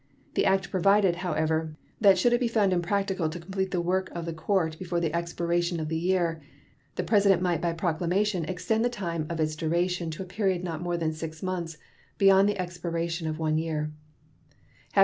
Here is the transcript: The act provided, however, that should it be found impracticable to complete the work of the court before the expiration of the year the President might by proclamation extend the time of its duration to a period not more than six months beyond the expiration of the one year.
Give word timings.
The 0.33 0.47
act 0.47 0.71
provided, 0.71 1.17
however, 1.17 1.75
that 1.99 2.17
should 2.17 2.33
it 2.33 2.39
be 2.39 2.47
found 2.47 2.73
impracticable 2.73 3.29
to 3.29 3.39
complete 3.39 3.69
the 3.69 3.79
work 3.79 4.09
of 4.15 4.25
the 4.25 4.33
court 4.33 4.79
before 4.79 4.99
the 4.99 5.15
expiration 5.15 5.79
of 5.79 5.89
the 5.89 5.95
year 5.99 6.41
the 6.95 7.03
President 7.03 7.39
might 7.39 7.61
by 7.61 7.73
proclamation 7.73 8.43
extend 8.45 8.83
the 8.83 8.89
time 8.89 9.27
of 9.29 9.39
its 9.39 9.55
duration 9.55 10.09
to 10.09 10.23
a 10.23 10.25
period 10.25 10.63
not 10.63 10.81
more 10.81 10.97
than 10.97 11.13
six 11.13 11.43
months 11.43 11.77
beyond 12.17 12.49
the 12.49 12.57
expiration 12.57 13.27
of 13.27 13.35
the 13.35 13.41
one 13.43 13.59
year. 13.59 13.91